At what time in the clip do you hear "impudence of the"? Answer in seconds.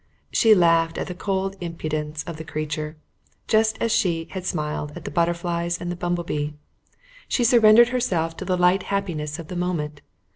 1.61-2.43